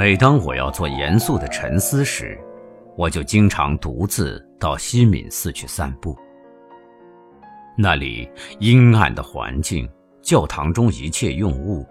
[0.00, 2.40] 每当我要做严肃的沉思时，
[2.96, 6.16] 我就经常独自到西敏寺去散步。
[7.76, 8.26] 那里
[8.60, 9.86] 阴暗的环境，
[10.22, 11.86] 教堂中一切用物，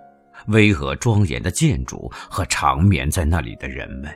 [0.48, 4.12] 巍峨庄严的建筑和长眠在那里的人们，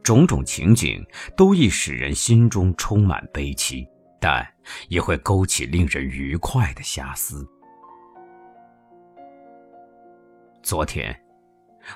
[0.00, 1.04] 种种情景
[1.36, 3.84] 都易使人心中充满悲戚，
[4.20, 4.46] 但
[4.88, 7.44] 也会勾起令人愉快的遐思。
[10.62, 11.20] 昨天，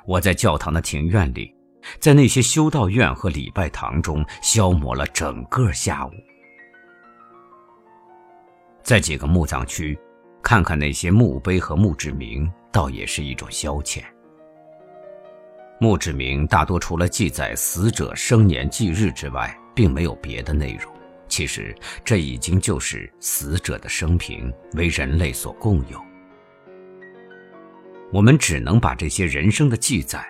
[0.06, 1.54] 我在教堂的庭院里，
[1.98, 6.10] 在那些修道院和礼拜堂中消磨了整个下午。
[8.82, 9.98] 在几个墓葬区，
[10.42, 14.02] 看看那些墓碑和墓志铭，倒也是一种消遣。
[15.80, 20.92] 墓志铭大多除了记载死者生年忌日之外，并没有别的内容。
[21.26, 21.74] 其实，
[22.04, 25.98] 这已经就是死者的生平，为人类所共有。
[28.14, 30.24] 我们只能把这些人生的记载，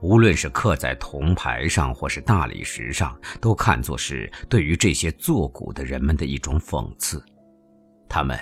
[0.00, 7.24] 无论是刻在铜牌上或是大理石上，都看作是对于这些作古的人们的一种讽刺。
[8.08, 8.36] 他们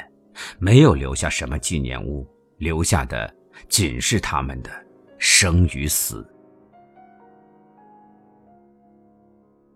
[0.58, 3.30] 没有留下什么纪念物，留下的
[3.68, 4.70] 仅是他们的
[5.18, 6.26] 生与死。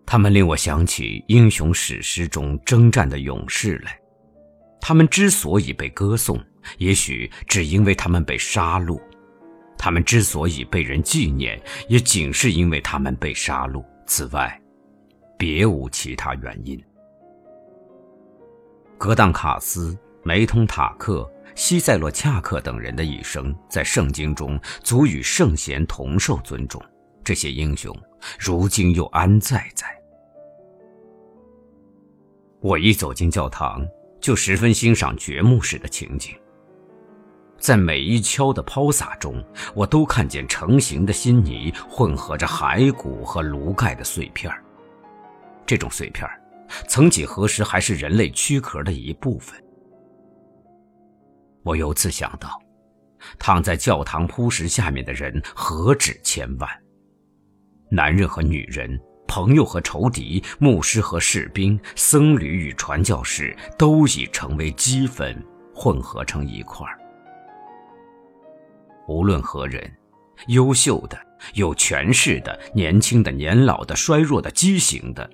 [0.03, 3.95] 他们令我想起英雄史诗中征战的勇士来。
[4.79, 6.43] 他们之所以被歌颂，
[6.79, 8.99] 也许只因为他们被杀戮。
[9.83, 13.83] 他们之所以被人纪念，也仅是因为他们被杀戮。
[14.05, 14.61] 此外，
[15.39, 16.79] 别无其他原因。
[18.95, 26.79] 格当卡斯、梅通塔克、西塞洛恰克等人的一生，在圣经中足与圣贤同受尊重。
[27.23, 27.91] 这些英雄，
[28.37, 29.87] 如今又安在在？
[32.59, 33.83] 我一走进教堂，
[34.19, 36.35] 就十分欣赏掘墓时的情景。
[37.61, 39.41] 在每一锹的抛洒中，
[39.75, 44.51] 我都看见成型的新泥混合着骸骨和炉盖的碎片
[45.65, 46.27] 这种碎片
[46.87, 49.61] 曾几何时还是人类躯壳的一部分。
[51.63, 52.59] 我由此想到，
[53.37, 56.67] 躺在教堂铺石下面的人何止千万，
[57.91, 65.45] 男人和女人，朋友和仇敌，牧师和士兵，僧侣与传教士，都已成为齑粉，
[65.75, 66.97] 混合成一块儿。
[69.11, 69.91] 无论何人，
[70.47, 71.19] 优秀的、
[71.53, 75.29] 有权势的、年轻的、年老的、衰弱的、畸形的，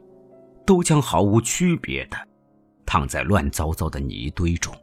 [0.66, 2.18] 都将毫无区别的
[2.88, 4.74] 躺在乱糟糟的泥堆中。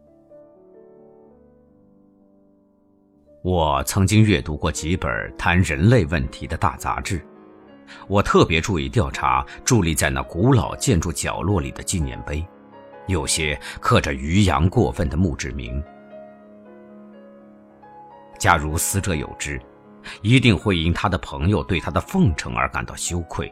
[3.43, 7.21] 我曾经阅读过几本谈人类问题的大杂志，
[8.07, 12.47] 我特别注意调查伫立在那古老建筑角落里的纪念碑，
[13.09, 15.83] 有些刻着余阳过分的墓志铭。
[18.45, 19.59] 假如死者有知，
[20.21, 23.51] 一定会因他的朋友对他的奉承而感到羞愧。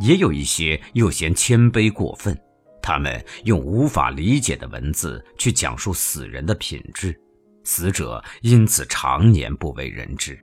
[0.00, 2.36] 也有一些又嫌谦卑过分，
[2.82, 7.16] 他们用无法理解的文字去讲述死人的品质，
[7.62, 10.36] 死者因此常年不为人知。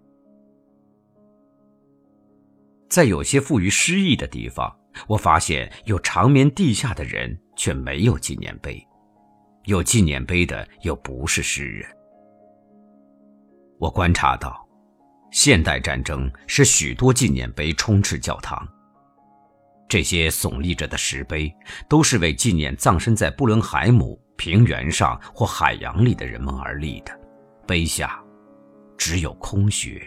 [2.87, 4.73] 在有些富于诗意的地方，
[5.09, 8.81] 我发现有长眠地下的人却没有纪念碑，
[9.65, 11.85] 有纪念碑的又不是诗人。
[13.81, 14.63] 我观察到，
[15.31, 18.63] 现代战争使许多纪念碑充斥教堂。
[19.89, 21.51] 这些耸立着的石碑，
[21.89, 27.19] 都是为纪念葬身在布伦海姆平原上或海洋里的人们而立的，
[27.65, 28.23] 碑下
[28.99, 29.99] 只有空穴。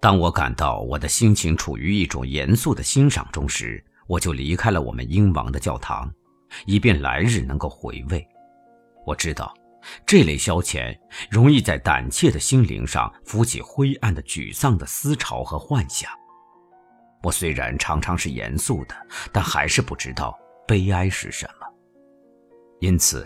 [0.00, 6.12] 当我感到我的心情处于一种严肃的欣赏中时，我就离开了我们英王的教堂，
[6.66, 8.22] 以便来日能够回味。
[9.06, 9.50] 我知道。
[10.06, 10.96] 这类消遣
[11.30, 16.10] 容易在胆怯的心灵上浮起灰暗的、沮丧的思潮和幻想。
[17.22, 18.94] 我虽然常常是严肃的，
[19.32, 20.36] 但还是不知道
[20.66, 21.66] 悲哀是什么。
[22.80, 23.24] 因此，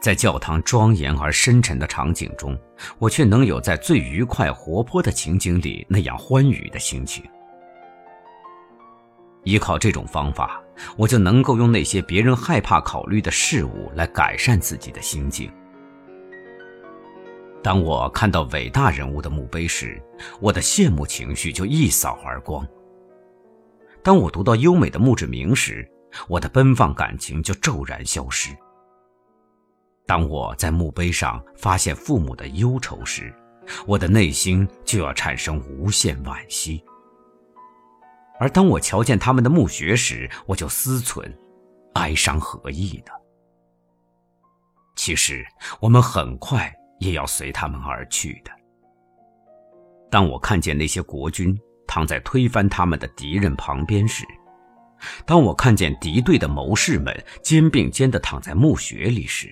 [0.00, 2.58] 在教堂庄严而深沉的场景中，
[2.98, 7.22] 我却能有在最愉快、活泼的情景里那样欢愉的心情。
[9.44, 10.60] 依靠这种方法，
[10.96, 15.52] 我就能够用那些别人害怕考虑的事物来改善自己的心境。
[17.66, 20.00] 当我看到伟大人物的墓碑时，
[20.40, 22.64] 我的羡慕情绪就一扫而光；
[24.04, 25.84] 当我读到优美的墓志铭时，
[26.28, 28.54] 我的奔放感情就骤然消失；
[30.06, 33.34] 当我在墓碑上发现父母的忧愁时，
[33.84, 36.80] 我的内心就要产生无限惋惜；
[38.38, 41.28] 而当我瞧见他们的墓穴时，我就思忖：
[41.94, 43.10] 哀伤何意呢？
[44.94, 45.44] 其实，
[45.80, 46.72] 我们很快。
[46.98, 48.50] 也要随他们而去的。
[50.10, 54.24] 当我看见那些国军躺在推翻他们的敌人旁边时，
[55.26, 59.48] 当我看见敌对的谋士们肩并肩地躺在墓穴里时，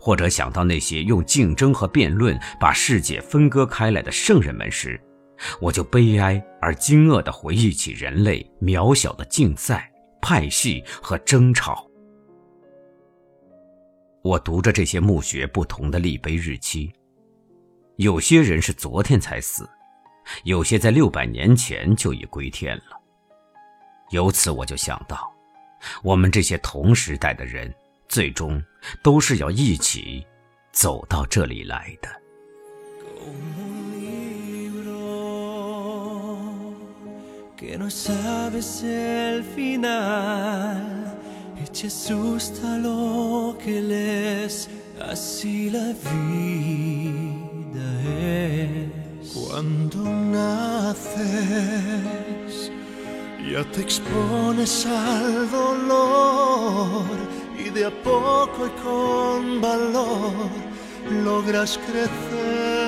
[0.00, 5.00] 或者想到那些用竞争和辩论把世界分割开来的圣人们时，
[5.60, 9.90] 我就悲哀而惊愕地回忆起人类渺小的竞赛、
[10.20, 11.86] 派系和争吵。
[14.32, 16.90] 我读着这些墓穴不同的立碑日期，
[17.96, 19.68] 有些人是昨天才死，
[20.44, 22.98] 有些在六百年前就已归天了。
[24.08, 25.30] 由此我就想到，
[26.02, 27.70] 我们这些同时代的人，
[28.08, 28.58] 最终
[29.02, 30.26] 都是要一起
[30.72, 32.08] 走到这里来的。
[41.72, 44.68] Y te asusta lo que lees,
[45.00, 47.88] así la vida
[48.20, 49.32] es.
[49.32, 51.10] Cuando naces,
[53.50, 57.04] ya te expones al dolor
[57.58, 60.50] y de a poco y con valor
[61.24, 62.82] logras crecer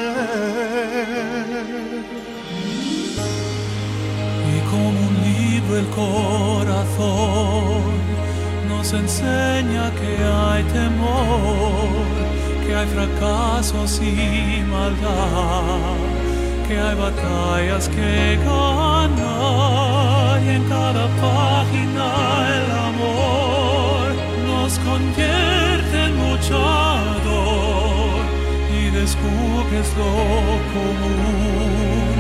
[4.71, 7.35] como un libro el corazón
[8.85, 12.05] nos enseña que hay temor,
[12.67, 15.97] que hay fracasos y maldad,
[16.69, 22.07] que hay batallas que ganar y en cada página
[22.57, 24.05] el amor
[24.49, 28.21] nos convierte en luchador
[28.79, 30.15] y descubres lo
[30.75, 32.17] común.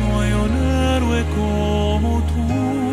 [0.00, 0.52] No hay un
[0.94, 2.85] héroe como tú.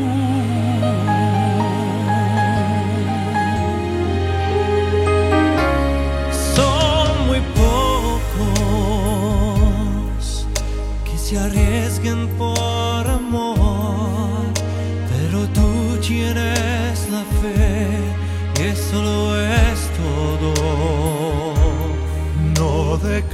[11.33, 14.45] Se arriesguen por amor,
[15.11, 17.97] pero tú tienes la fe
[18.59, 20.53] y eso lo es todo.
[22.59, 23.31] No decaigas,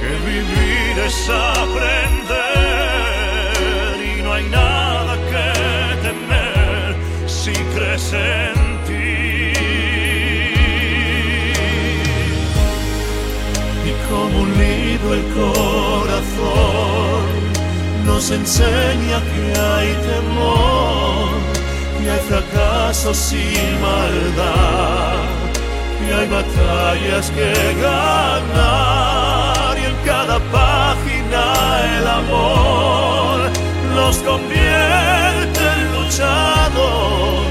[0.00, 1.92] que vivir es aprender
[4.10, 5.48] y no hay nada que
[6.06, 6.88] temer
[7.26, 8.61] si crees
[14.12, 17.22] como un libro el corazón
[18.04, 21.30] nos enseña que hay temor,
[21.98, 25.24] que hay fracasos y maldad,
[26.04, 31.42] y hay batallas que ganar, y en cada página
[31.96, 33.36] el amor
[33.94, 37.44] nos convierte en luchador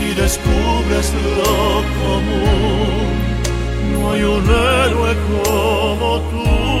[0.00, 1.06] y descubres
[1.36, 3.21] lo común.
[3.92, 6.71] No hay un héroe como tú.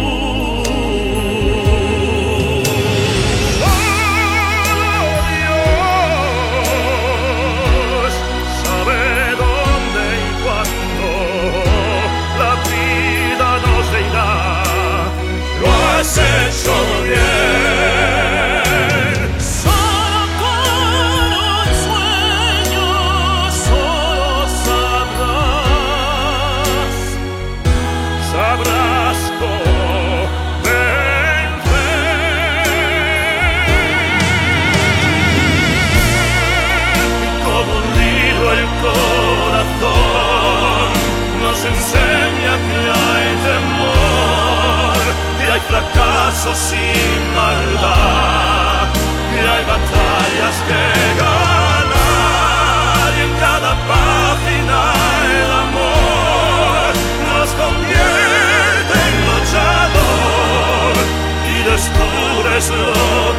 [62.62, 63.31] vessel.